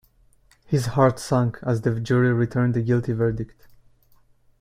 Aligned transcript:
His 0.65 0.87
heart 0.87 1.19
sank 1.19 1.59
as 1.61 1.81
the 1.81 1.99
jury 1.99 2.33
returned 2.33 2.75
a 2.75 2.81
guilty 2.81 3.13
verdict. 3.13 3.67